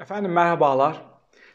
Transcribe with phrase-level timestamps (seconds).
[0.00, 1.02] Efendim merhabalar.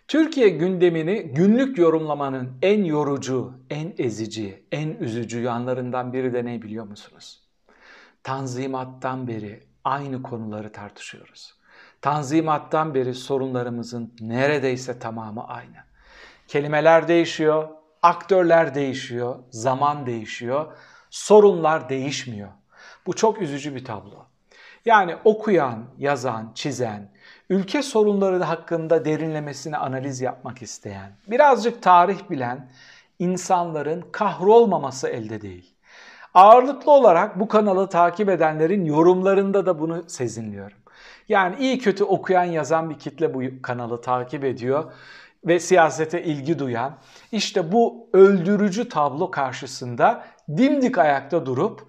[0.07, 6.86] Türkiye gündemini günlük yorumlamanın en yorucu, en ezici, en üzücü yanlarından biri de ne biliyor
[6.86, 7.42] musunuz?
[8.24, 11.56] Tanzimattan beri aynı konuları tartışıyoruz.
[12.02, 15.78] Tanzimattan beri sorunlarımızın neredeyse tamamı aynı.
[16.48, 17.70] Kelimeler değişiyor,
[18.02, 20.78] aktörler değişiyor, zaman değişiyor,
[21.10, 22.50] sorunlar değişmiyor.
[23.05, 24.26] Bu çok üzücü bir tablo.
[24.86, 27.12] Yani okuyan, yazan, çizen,
[27.52, 32.69] ülke sorunları hakkında derinlemesine analiz yapmak isteyen, birazcık tarih bilen
[33.19, 35.73] insanların kahrolmaması elde değil.
[36.33, 40.77] Ağırlıklı olarak bu kanalı takip edenlerin yorumlarında da bunu sezinliyorum.
[41.29, 44.91] Yani iyi kötü okuyan yazan bir kitle bu kanalı takip ediyor
[45.45, 46.97] ve siyasete ilgi duyan
[47.31, 50.23] işte bu öldürücü tablo karşısında
[50.57, 51.87] dimdik ayakta durup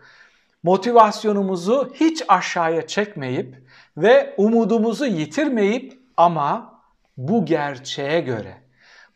[0.63, 3.62] motivasyonumuzu hiç aşağıya çekmeyip
[3.97, 6.83] ve umudumuzu yitirmeyip ama
[7.17, 8.55] bu gerçeğe göre,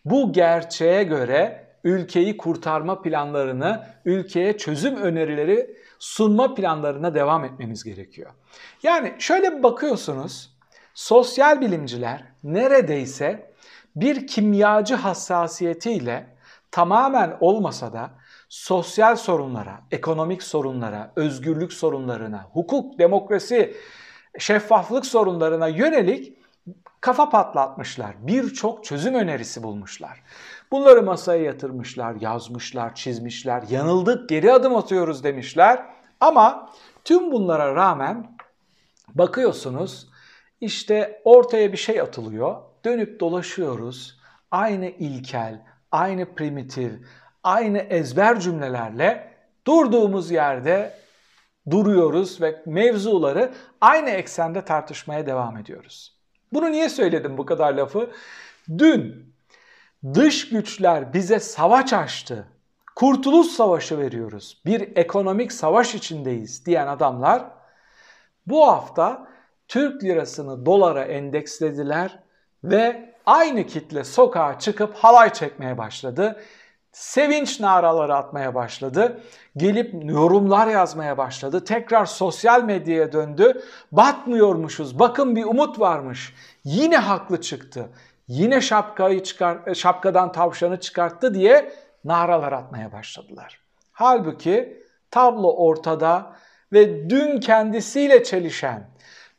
[0.05, 8.30] bu gerçeğe göre ülkeyi kurtarma planlarını, ülkeye çözüm önerileri sunma planlarına devam etmemiz gerekiyor.
[8.83, 10.57] Yani şöyle bakıyorsunuz,
[10.95, 13.52] sosyal bilimciler neredeyse
[13.96, 16.37] bir kimyacı hassasiyetiyle
[16.71, 18.11] tamamen olmasa da
[18.49, 23.77] sosyal sorunlara, ekonomik sorunlara, özgürlük sorunlarına, hukuk, demokrasi,
[24.38, 26.37] şeffaflık sorunlarına yönelik
[27.01, 28.15] kafa patlatmışlar.
[28.20, 30.23] Birçok çözüm önerisi bulmuşlar.
[30.73, 35.87] Bunları masaya yatırmışlar, yazmışlar, çizmişler, yanıldık, geri adım atıyoruz demişler.
[36.20, 36.70] Ama
[37.04, 38.37] tüm bunlara rağmen
[39.15, 40.09] bakıyorsunuz
[40.60, 44.21] işte ortaya bir şey atılıyor, dönüp dolaşıyoruz.
[44.50, 45.62] Aynı ilkel,
[45.93, 46.93] aynı primitif,
[47.45, 49.32] aynı ezber cümlelerle
[49.66, 50.98] durduğumuz yerde
[51.70, 56.16] duruyoruz ve mevzuları aynı eksende tartışmaya devam ediyoruz.
[56.52, 58.10] Bunu niye söyledim bu kadar lafı?
[58.78, 59.34] Dün
[60.14, 62.46] dış güçler bize savaş açtı.
[62.96, 64.62] Kurtuluş savaşı veriyoruz.
[64.66, 67.44] Bir ekonomik savaş içindeyiz diyen adamlar
[68.47, 69.28] bu hafta
[69.69, 72.19] Türk lirasını dolara endekslediler
[72.65, 76.41] ve aynı kitle sokağa çıkıp halay çekmeye başladı
[76.97, 79.21] sevinç naraları atmaya başladı.
[79.57, 81.65] Gelip yorumlar yazmaya başladı.
[81.65, 83.62] Tekrar sosyal medyaya döndü.
[83.93, 84.99] Batmıyormuşuz.
[84.99, 86.35] Bakın bir umut varmış.
[86.65, 87.89] Yine haklı çıktı.
[88.29, 91.73] Yine şapkayı çıkar, şapkadan tavşanı çıkarttı diye
[92.05, 93.61] naralar atmaya başladılar.
[93.93, 96.33] Halbuki tablo ortada
[96.73, 98.91] ve dün kendisiyle çelişen,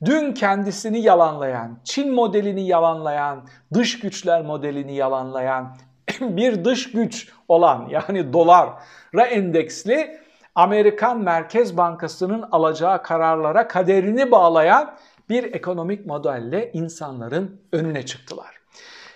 [0.05, 5.77] dün kendisini yalanlayan, Çin modelini yalanlayan, dış güçler modelini yalanlayan,
[6.21, 10.19] bir dış güç olan yani dolara endeksli
[10.55, 14.95] Amerikan Merkez Bankası'nın alacağı kararlara kaderini bağlayan
[15.29, 18.57] bir ekonomik modelle insanların önüne çıktılar.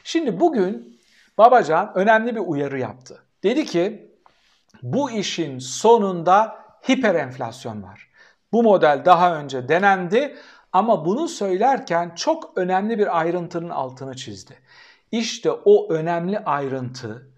[0.03, 1.01] Şimdi bugün
[1.37, 3.23] Babacan önemli bir uyarı yaptı.
[3.43, 4.11] Dedi ki
[4.83, 6.57] bu işin sonunda
[6.89, 8.07] hiper enflasyon var.
[8.51, 10.35] Bu model daha önce denendi
[10.73, 14.53] ama bunu söylerken çok önemli bir ayrıntının altını çizdi.
[15.11, 17.31] İşte o önemli ayrıntı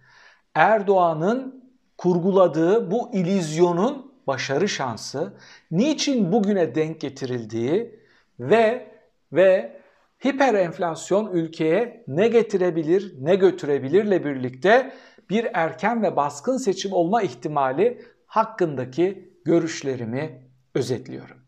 [0.56, 1.64] Erdoğan'ın
[1.98, 5.34] kurguladığı bu ilizyonun başarı şansı,
[5.72, 8.00] niçin bugüne denk getirildiği
[8.40, 8.94] ve
[9.32, 9.82] ve
[10.26, 14.94] hiper enflasyon ülkeye ne getirebilir, ne götürebilirle birlikte
[15.30, 21.43] bir erken ve baskın seçim olma ihtimali hakkındaki görüşlerimi özetliyorum.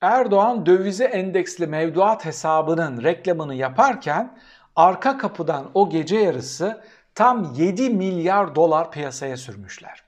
[0.00, 4.38] Erdoğan dövize endeksli mevduat hesabının reklamını yaparken
[4.76, 6.80] arka kapıdan o gece yarısı
[7.14, 10.02] tam 7 milyar dolar piyasaya sürmüşler.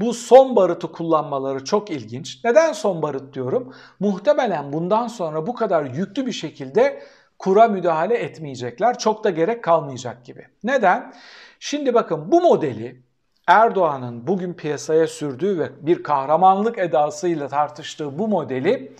[0.00, 2.44] Bu son barıtı kullanmaları çok ilginç.
[2.44, 3.74] Neden son barıt diyorum?
[4.00, 7.02] Muhtemelen bundan sonra bu kadar yüklü bir şekilde
[7.38, 8.98] kura müdahale etmeyecekler.
[8.98, 10.46] Çok da gerek kalmayacak gibi.
[10.64, 11.14] Neden?
[11.60, 13.02] Şimdi bakın bu modeli
[13.46, 18.96] Erdoğan'ın bugün piyasaya sürdüğü ve bir kahramanlık edasıyla tartıştığı bu modeli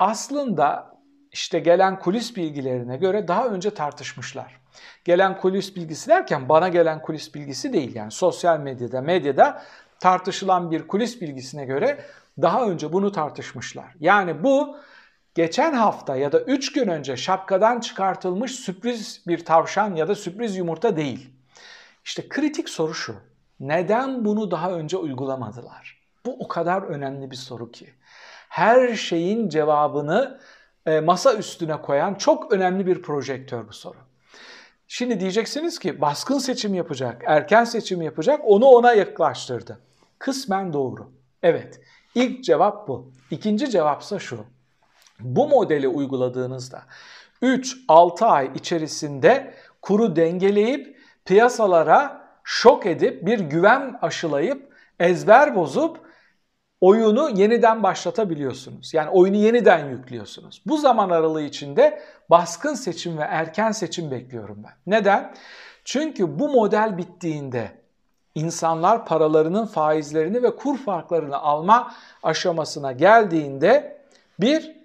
[0.00, 0.90] aslında
[1.32, 4.60] işte gelen kulis bilgilerine göre daha önce tartışmışlar.
[5.04, 9.62] Gelen kulis bilgisi derken bana gelen kulis bilgisi değil yani sosyal medyada, medyada
[10.00, 12.04] tartışılan bir kulis bilgisine göre
[12.42, 13.94] daha önce bunu tartışmışlar.
[14.00, 14.76] Yani bu
[15.34, 20.56] geçen hafta ya da 3 gün önce şapkadan çıkartılmış sürpriz bir tavşan ya da sürpriz
[20.56, 21.30] yumurta değil.
[22.04, 23.16] İşte kritik soru şu.
[23.60, 26.00] Neden bunu daha önce uygulamadılar?
[26.26, 27.94] Bu o kadar önemli bir soru ki
[28.50, 30.40] her şeyin cevabını
[30.86, 33.98] e, masa üstüne koyan çok önemli bir projektör bu soru.
[34.88, 39.80] Şimdi diyeceksiniz ki baskın seçim yapacak, erken seçim yapacak, onu ona yaklaştırdı.
[40.18, 41.10] Kısmen doğru.
[41.42, 41.80] Evet,
[42.14, 43.12] İlk cevap bu.
[43.30, 44.44] İkinci cevapsa şu.
[45.20, 46.82] Bu modeli uyguladığınızda
[47.42, 56.00] 3-6 ay içerisinde kuru dengeleyip piyasalara şok edip bir güven aşılayıp ezber bozup
[56.80, 58.94] oyunu yeniden başlatabiliyorsunuz.
[58.94, 60.62] Yani oyunu yeniden yüklüyorsunuz.
[60.66, 64.72] Bu zaman aralığı içinde baskın seçim ve erken seçim bekliyorum ben.
[64.86, 65.34] Neden?
[65.84, 67.70] Çünkü bu model bittiğinde
[68.34, 74.00] insanlar paralarının faizlerini ve kur farklarını alma aşamasına geldiğinde
[74.40, 74.76] bir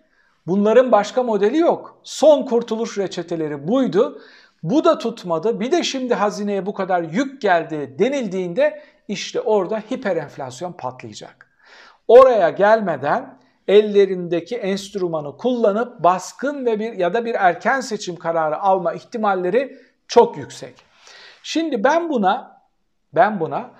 [0.48, 2.00] bunların başka modeli yok.
[2.04, 4.22] Son kurtuluş reçeteleri buydu.
[4.64, 5.60] Bu da tutmadı.
[5.60, 11.45] Bir de şimdi hazineye bu kadar yük geldi denildiğinde işte orada hiper enflasyon patlayacak.
[12.08, 13.38] Oraya gelmeden
[13.68, 20.38] ellerindeki enstrümanı kullanıp baskın ve bir ya da bir erken seçim kararı alma ihtimalleri çok
[20.38, 20.76] yüksek.
[21.44, 22.62] Şimdi ben buna
[23.14, 23.72] ben buna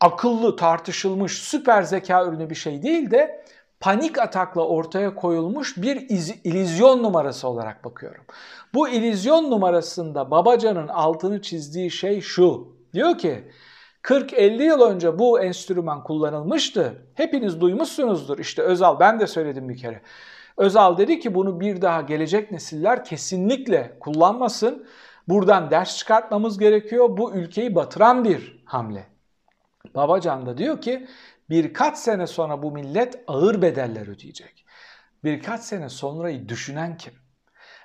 [0.00, 3.44] akıllı, tartışılmış, süper zeka ürünü bir şey değil de
[3.80, 5.96] panik atakla ortaya koyulmuş bir
[6.44, 8.24] ilizyon numarası olarak bakıyorum.
[8.74, 12.74] Bu ilizyon numarasında Babacan'ın altını çizdiği şey şu.
[12.94, 13.44] Diyor ki
[14.04, 17.06] 40-50 yıl önce bu enstrüman kullanılmıştı.
[17.14, 18.38] Hepiniz duymuşsunuzdur.
[18.38, 20.02] İşte Özal ben de söyledim bir kere.
[20.56, 24.86] Özal dedi ki bunu bir daha gelecek nesiller kesinlikle kullanmasın.
[25.28, 27.16] Buradan ders çıkartmamız gerekiyor.
[27.16, 29.06] Bu ülkeyi batıran bir hamle.
[29.94, 31.06] Babacan da diyor ki
[31.50, 34.66] birkaç sene sonra bu millet ağır bedeller ödeyecek.
[35.24, 37.12] Birkaç sene sonrayı düşünen kim?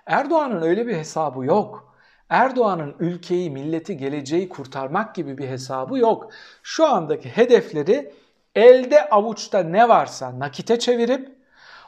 [0.05, 1.95] Erdoğan'ın öyle bir hesabı yok.
[2.29, 6.31] Erdoğan'ın ülkeyi, milleti, geleceği kurtarmak gibi bir hesabı yok.
[6.63, 8.13] Şu andaki hedefleri
[8.55, 11.29] elde avuçta ne varsa nakite çevirip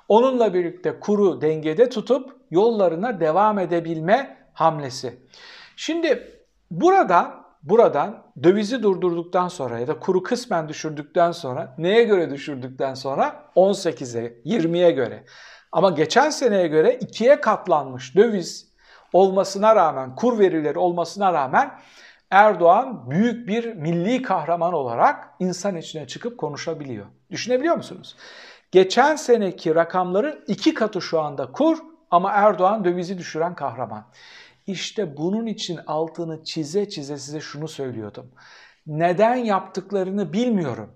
[0.08, 5.20] onunla birlikte kuru dengede tutup yollarına devam edebilme hamlesi.
[5.76, 6.32] Şimdi
[6.72, 13.46] burada buradan dövizi durdurduktan sonra ya da kuru kısmen düşürdükten sonra neye göre düşürdükten sonra
[13.56, 15.24] 18'e 20'ye göre
[15.72, 18.71] ama geçen seneye göre ikiye katlanmış döviz
[19.14, 21.72] olmasına rağmen, kur verileri olmasına rağmen
[22.32, 27.06] Erdoğan büyük bir milli kahraman olarak insan içine çıkıp konuşabiliyor.
[27.32, 28.16] Düşünebiliyor musunuz?
[28.72, 31.78] Geçen seneki rakamların iki katı şu anda kur
[32.12, 34.06] ama Erdoğan dövizi düşüren kahraman.
[34.68, 38.32] İşte bunun için altını çize çize size şunu söylüyordum.
[38.88, 40.94] Neden yaptıklarını bilmiyorum.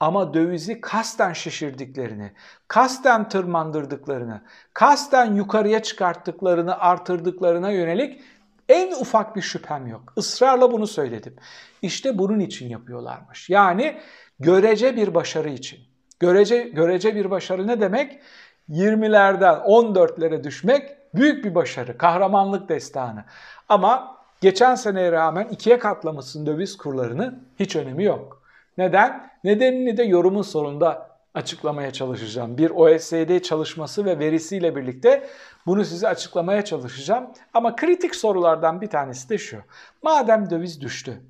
[0.00, 2.32] Ama dövizi kasten şişirdiklerini,
[2.68, 4.42] kasten tırmandırdıklarını,
[4.74, 8.20] kasten yukarıya çıkarttıklarını, artırdıklarına yönelik
[8.68, 10.12] en ufak bir şüphem yok.
[10.16, 11.36] Israrla bunu söyledim.
[11.82, 13.50] İşte bunun için yapıyorlarmış.
[13.50, 13.98] Yani
[14.40, 15.78] görece bir başarı için.
[16.20, 18.20] Görece, görece bir başarı ne demek?
[18.68, 23.24] 20'lerden 14'lere düşmek büyük bir başarı, kahramanlık destanı.
[23.68, 28.37] Ama geçen seneye rağmen ikiye katlamasının döviz kurlarını hiç önemi yok.
[28.78, 29.30] Neden?
[29.44, 32.58] Nedenini de yorumun sonunda açıklamaya çalışacağım.
[32.58, 35.28] Bir OECD çalışması ve verisiyle birlikte
[35.66, 37.30] bunu size açıklamaya çalışacağım.
[37.54, 39.58] Ama kritik sorulardan bir tanesi de şu.
[40.02, 41.22] Madem döviz düştü,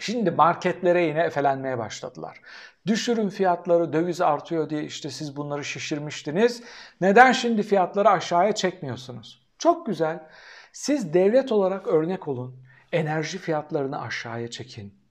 [0.00, 2.40] şimdi marketlere yine efelenmeye başladılar.
[2.86, 6.62] Düşürün fiyatları döviz artıyor diye işte siz bunları şişirmiştiniz.
[7.00, 9.46] Neden şimdi fiyatları aşağıya çekmiyorsunuz?
[9.58, 10.28] Çok güzel.
[10.72, 12.56] Siz devlet olarak örnek olun.
[12.92, 15.03] Enerji fiyatlarını aşağıya çekin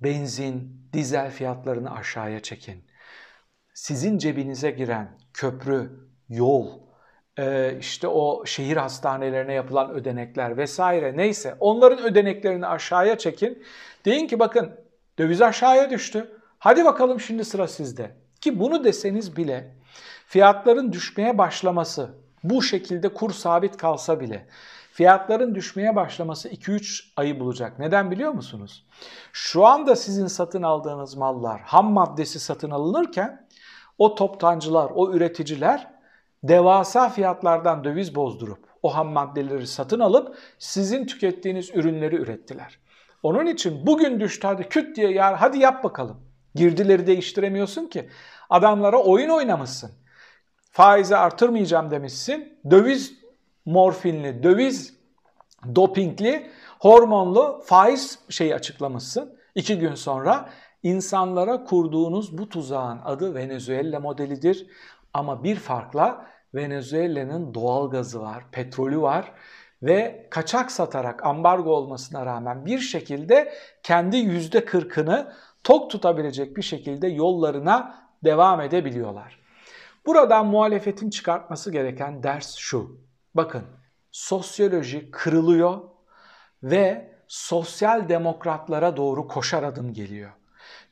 [0.00, 2.84] benzin, dizel fiyatlarını aşağıya çekin.
[3.74, 5.90] Sizin cebinize giren köprü,
[6.28, 6.80] yol,
[7.38, 13.62] e, işte o şehir hastanelerine yapılan ödenekler vesaire neyse onların ödeneklerini aşağıya çekin.
[14.04, 14.80] Deyin ki bakın
[15.18, 16.40] döviz aşağıya düştü.
[16.58, 18.10] Hadi bakalım şimdi sıra sizde.
[18.40, 19.74] Ki bunu deseniz bile
[20.26, 22.10] fiyatların düşmeye başlaması
[22.44, 24.46] bu şekilde kur sabit kalsa bile
[24.98, 27.78] fiyatların düşmeye başlaması 2-3 ayı bulacak.
[27.78, 28.86] Neden biliyor musunuz?
[29.32, 33.48] Şu anda sizin satın aldığınız mallar ham maddesi satın alınırken
[33.98, 35.90] o toptancılar, o üreticiler
[36.42, 42.78] devasa fiyatlardan döviz bozdurup o ham maddeleri satın alıp sizin tükettiğiniz ürünleri ürettiler.
[43.22, 46.20] Onun için bugün düştü hadi küt diye yar hadi yap bakalım.
[46.54, 48.08] Girdileri değiştiremiyorsun ki.
[48.50, 49.90] Adamlara oyun oynamışsın.
[50.70, 52.58] Faizi artırmayacağım demişsin.
[52.70, 53.17] Döviz
[53.68, 54.94] morfinli, döviz
[55.74, 59.38] dopingli, hormonlu faiz şeyi açıklamışsın.
[59.54, 60.50] İki gün sonra
[60.82, 64.66] insanlara kurduğunuz bu tuzağın adı Venezuela modelidir.
[65.14, 69.32] Ama bir farkla Venezuela'nın doğal gazı var, petrolü var
[69.82, 75.32] ve kaçak satarak ambargo olmasına rağmen bir şekilde kendi yüzde kırkını
[75.64, 77.94] tok tutabilecek bir şekilde yollarına
[78.24, 79.38] devam edebiliyorlar.
[80.06, 83.07] Buradan muhalefetin çıkartması gereken ders şu.
[83.38, 83.62] Bakın
[84.12, 85.80] sosyoloji kırılıyor
[86.62, 90.30] ve sosyal demokratlara doğru koşar adım geliyor.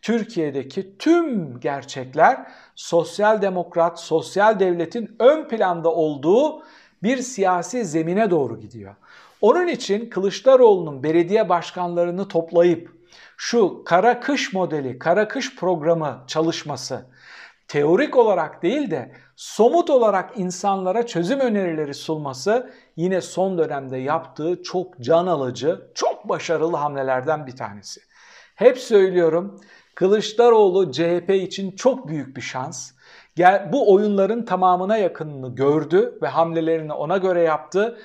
[0.03, 6.63] Türkiye'deki tüm gerçekler sosyal demokrat, sosyal devletin ön planda olduğu
[7.03, 8.95] bir siyasi zemine doğru gidiyor.
[9.41, 12.93] Onun için Kılıçdaroğlu'nun belediye başkanlarını toplayıp
[13.37, 17.07] şu kara kış modeli, kara kış programı çalışması
[17.69, 25.01] teorik olarak değil de somut olarak insanlara çözüm önerileri sunması yine son dönemde yaptığı çok
[25.01, 28.01] can alıcı, çok başarılı hamlelerden bir tanesi.
[28.55, 29.61] Hep söylüyorum
[29.97, 32.93] Kılıçdaroğlu CHP için çok büyük bir şans.
[33.73, 37.99] Bu oyunların tamamına yakınını gördü ve hamlelerini ona göre yaptı.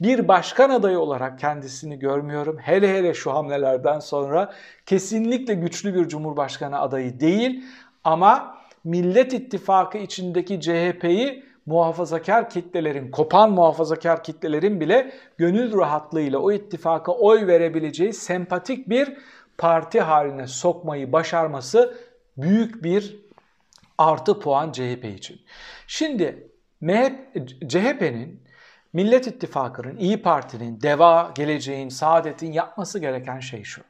[0.00, 2.58] Bir başkan adayı olarak kendisini görmüyorum.
[2.58, 4.52] Hele hele şu hamlelerden sonra
[4.86, 7.64] kesinlikle güçlü bir cumhurbaşkanı adayı değil
[8.04, 8.55] ama
[8.86, 17.46] Millet İttifakı içindeki CHP'yi muhafazakar kitlelerin, kopan muhafazakar kitlelerin bile gönül rahatlığıyla o ittifaka oy
[17.46, 19.16] verebileceği sempatik bir
[19.58, 21.98] parti haline sokmayı başarması
[22.36, 23.16] büyük bir
[23.98, 25.40] artı puan CHP için.
[25.86, 26.48] Şimdi
[27.68, 28.42] CHP'nin,
[28.92, 33.82] Millet İttifakı'nın, İyi Parti'nin, DEVA, Geleceğin, Saadet'in yapması gereken şey şu.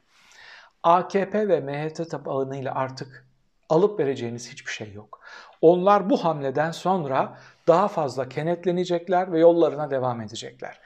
[0.83, 3.26] AKP ve MHP tabanıyla artık
[3.69, 5.19] alıp vereceğiniz hiçbir şey yok.
[5.61, 10.79] Onlar bu hamleden sonra daha fazla kenetlenecekler ve yollarına devam edecekler.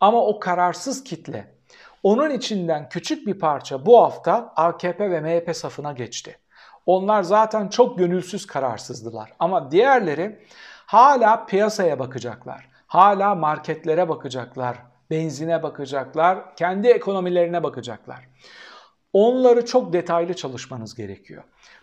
[0.00, 1.54] Ama o kararsız kitle,
[2.02, 6.38] onun içinden küçük bir parça bu hafta AKP ve MHP safına geçti.
[6.86, 9.32] Onlar zaten çok gönülsüz kararsızdılar.
[9.38, 10.38] Ama diğerleri
[10.86, 12.68] hala piyasaya bakacaklar.
[12.86, 14.76] Hala marketlere bakacaklar,
[15.10, 18.28] benzine bakacaklar, kendi ekonomilerine bakacaklar.
[19.16, 21.42] Onları çok detaylı çalışmanız gerekiyor.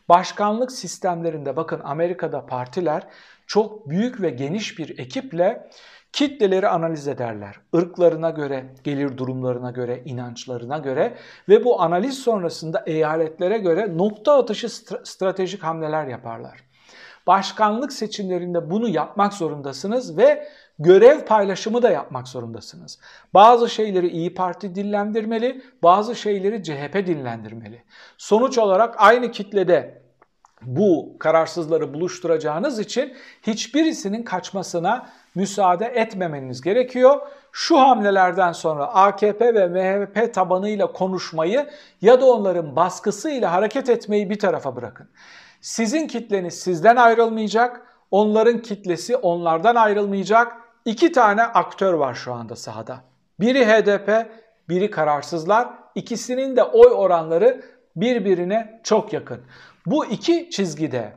[0.09, 3.03] Başkanlık sistemlerinde bakın Amerika'da partiler
[3.47, 5.69] çok büyük ve geniş bir ekiple
[6.11, 7.55] kitleleri analiz ederler.
[7.73, 11.17] Irklarına göre, gelir durumlarına göre, inançlarına göre
[11.49, 14.69] ve bu analiz sonrasında eyaletlere göre nokta atışı
[15.03, 16.59] stratejik hamleler yaparlar.
[17.27, 20.47] Başkanlık seçimlerinde bunu yapmak zorundasınız ve
[20.79, 22.99] görev paylaşımı da yapmak zorundasınız.
[23.33, 27.83] Bazı şeyleri İyi Parti dillendirmeli, bazı şeyleri CHP dillendirmeli.
[28.17, 30.03] Sonuç olarak aynı kitlede
[30.65, 37.21] bu kararsızları buluşturacağınız için hiçbirisinin kaçmasına müsaade etmemeniz gerekiyor.
[37.51, 41.69] Şu hamlelerden sonra AKP ve MHP tabanıyla konuşmayı
[42.01, 45.09] ya da onların baskısıyla hareket etmeyi bir tarafa bırakın.
[45.61, 50.62] Sizin kitleniz sizden ayrılmayacak, onların kitlesi onlardan ayrılmayacak.
[50.85, 53.01] İki tane aktör var şu anda sahada.
[53.39, 54.31] Biri HDP,
[54.69, 55.69] biri kararsızlar.
[55.95, 57.61] İkisinin de oy oranları
[57.95, 59.41] birbirine çok yakın.
[59.85, 61.13] Bu iki çizgide,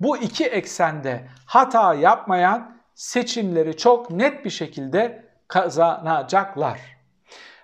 [0.00, 6.80] bu iki eksende hata yapmayan seçimleri çok net bir şekilde kazanacaklar.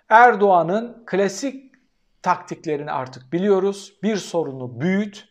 [0.08, 1.72] Erdoğan'ın klasik
[2.22, 3.92] taktiklerini artık biliyoruz.
[4.02, 5.28] Bir sorunu büyüt,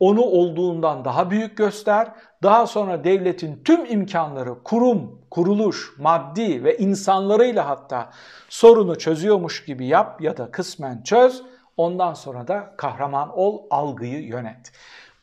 [0.00, 2.08] onu olduğundan daha büyük göster.
[2.42, 8.10] Daha sonra devletin tüm imkanları, kurum, kuruluş, maddi ve insanlarıyla hatta
[8.48, 11.42] sorunu çözüyormuş gibi yap ya da kısmen çöz.
[11.76, 14.72] Ondan sonra da kahraman ol, algıyı yönet.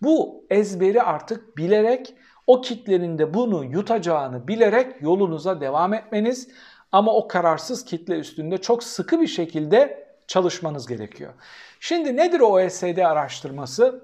[0.02, 2.14] Bu ezberi artık bilerek
[2.48, 6.50] o kitlenin de bunu yutacağını bilerek yolunuza devam etmeniz
[6.92, 11.34] ama o kararsız kitle üstünde çok sıkı bir şekilde çalışmanız gerekiyor.
[11.80, 14.04] Şimdi nedir o OECD araştırması?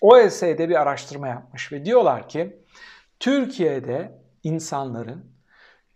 [0.00, 2.56] OECD bir araştırma yapmış ve diyorlar ki
[3.20, 5.34] Türkiye'de insanların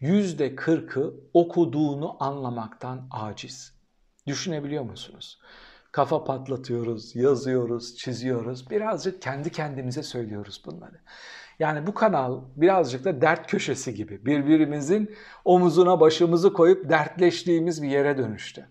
[0.01, 3.79] %40'ı okuduğunu anlamaktan aciz.
[4.27, 5.41] Düşünebiliyor musunuz?
[5.93, 8.71] Kafa patlatıyoruz, yazıyoruz, çiziyoruz.
[8.71, 11.01] Birazcık kendi kendimize söylüyoruz bunları.
[11.59, 14.27] Yani bu kanal birazcık da dert köşesi gibi.
[14.27, 18.69] Birbirimizin omuzuna başımızı koyup dertleştiğimiz bir yere dönüştü.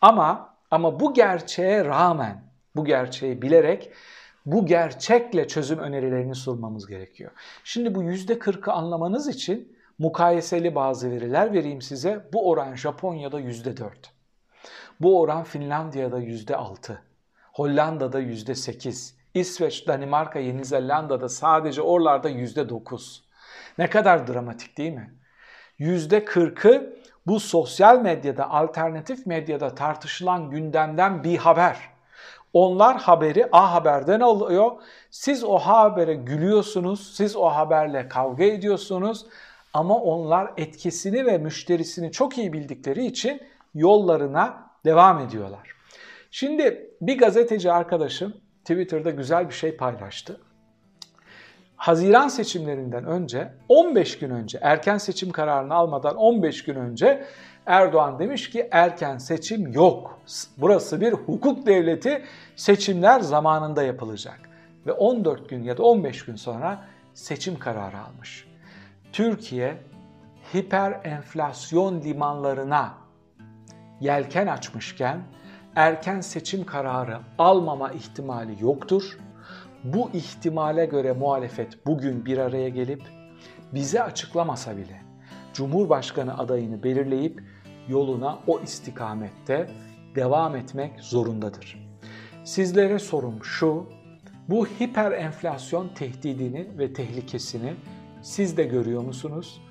[0.00, 2.44] Ama ama bu gerçeğe rağmen,
[2.76, 3.92] bu gerçeği bilerek
[4.46, 7.30] bu gerçekle çözüm önerilerini sunmamız gerekiyor.
[7.64, 12.28] Şimdi bu %40'ı anlamanız için mukayeseli bazı veriler vereyim size.
[12.32, 13.90] Bu oran Japonya'da %4.
[15.00, 16.98] Bu oran Finlandiya'da %6.
[17.52, 19.14] Hollanda'da %8.
[19.34, 23.20] İsveç, Danimarka, Yeni Zelanda'da sadece oralarda %9.
[23.78, 25.14] Ne kadar dramatik değil mi?
[25.80, 31.95] %40'ı bu sosyal medyada, alternatif medyada tartışılan gündemden bir haber.
[32.56, 34.72] Onlar haberi A Haber'den alıyor.
[35.10, 39.26] Siz o habere gülüyorsunuz, siz o haberle kavga ediyorsunuz
[39.74, 43.42] ama onlar etkisini ve müşterisini çok iyi bildikleri için
[43.74, 45.70] yollarına devam ediyorlar.
[46.30, 50.40] Şimdi bir gazeteci arkadaşım Twitter'da güzel bir şey paylaştı.
[51.76, 57.24] Haziran seçimlerinden önce 15 gün önce erken seçim kararını almadan 15 gün önce
[57.66, 60.20] Erdoğan demiş ki erken seçim yok.
[60.58, 62.24] Burası bir hukuk devleti.
[62.56, 64.40] Seçimler zamanında yapılacak.
[64.86, 68.48] Ve 14 gün ya da 15 gün sonra seçim kararı almış.
[69.12, 69.76] Türkiye
[70.54, 72.94] hiper enflasyon limanlarına
[74.00, 75.20] yelken açmışken
[75.76, 79.18] erken seçim kararı almama ihtimali yoktur.
[79.84, 83.02] Bu ihtimale göre muhalefet bugün bir araya gelip
[83.72, 85.06] bize açıklamasa bile
[85.56, 87.42] Cumhurbaşkanı adayını belirleyip
[87.88, 89.70] yoluna o istikamette
[90.14, 91.86] devam etmek zorundadır.
[92.44, 93.86] Sizlere sorum şu,
[94.48, 97.74] bu hiper enflasyon tehdidini ve tehlikesini
[98.22, 99.62] siz de görüyor musunuz?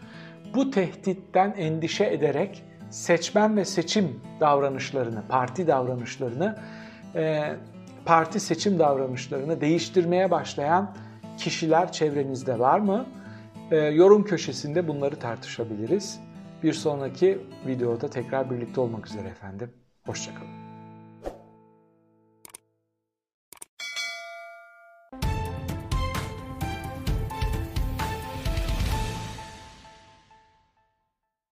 [0.55, 6.57] Bu tehditten endişe ederek seçmen ve seçim davranışlarını, parti davranışlarını,
[7.15, 7.55] e,
[8.05, 10.95] parti seçim davranışlarını değiştirmeye başlayan
[11.37, 13.05] kişiler çevrenizde var mı?
[13.71, 16.19] E, yorum köşesinde bunları tartışabiliriz.
[16.65, 19.73] Bir sonraki videoda tekrar birlikte olmak üzere efendim.
[20.05, 20.64] Hoşçakalın.